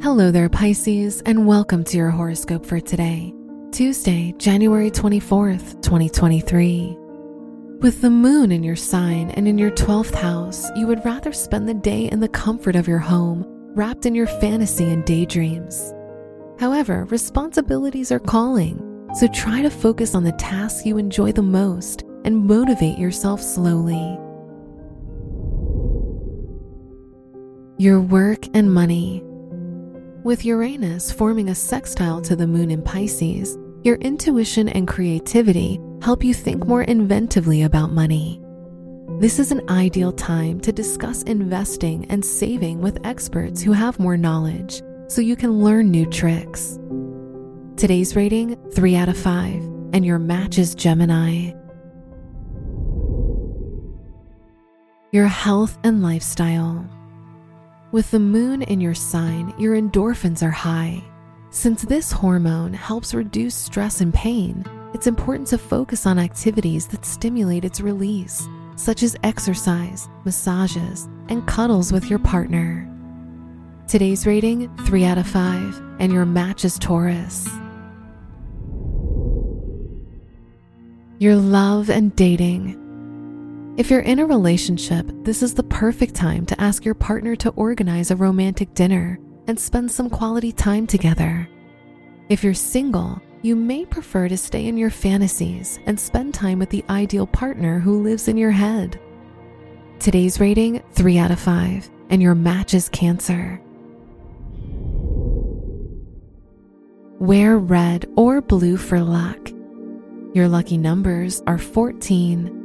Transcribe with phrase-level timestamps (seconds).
[0.00, 3.34] Hello there, Pisces, and welcome to your horoscope for today,
[3.72, 6.96] Tuesday, January 24th, 2023.
[7.80, 11.68] With the moon in your sign and in your 12th house, you would rather spend
[11.68, 13.44] the day in the comfort of your home,
[13.74, 15.92] wrapped in your fantasy and daydreams.
[16.60, 18.78] However, responsibilities are calling,
[19.14, 24.16] so try to focus on the tasks you enjoy the most and motivate yourself slowly.
[27.78, 29.24] Your work and money.
[30.24, 36.24] With Uranus forming a sextile to the moon in Pisces, your intuition and creativity help
[36.24, 38.42] you think more inventively about money.
[39.20, 44.16] This is an ideal time to discuss investing and saving with experts who have more
[44.16, 46.80] knowledge so you can learn new tricks.
[47.76, 49.54] Today's rating 3 out of 5,
[49.92, 51.52] and your match is Gemini.
[55.12, 56.97] Your health and lifestyle.
[57.90, 61.02] With the moon in your sign, your endorphins are high.
[61.48, 67.06] Since this hormone helps reduce stress and pain, it's important to focus on activities that
[67.06, 72.84] stimulate its release, such as exercise, massages, and cuddles with your partner.
[73.86, 77.48] Today's rating 3 out of 5, and your match is Taurus.
[81.18, 82.87] Your love and dating.
[83.78, 87.50] If you're in a relationship, this is the perfect time to ask your partner to
[87.50, 91.48] organize a romantic dinner and spend some quality time together.
[92.28, 96.70] If you're single, you may prefer to stay in your fantasies and spend time with
[96.70, 99.00] the ideal partner who lives in your head.
[100.00, 103.62] Today's rating 3 out of 5, and your match is Cancer.
[107.20, 109.52] Wear red or blue for luck.
[110.34, 112.57] Your lucky numbers are 14,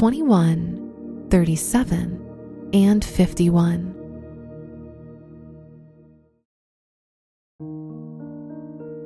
[0.00, 3.94] 21, 37, and 51.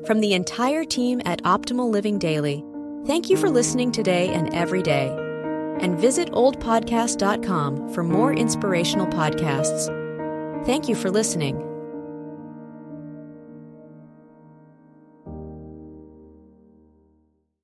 [0.07, 2.63] From the entire team at Optimal Living Daily,
[3.07, 5.09] thank you for listening today and every day.
[5.81, 9.89] And visit oldpodcast.com for more inspirational podcasts.
[10.65, 11.74] Thank you for listening.